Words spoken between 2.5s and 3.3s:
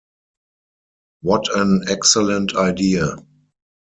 idea.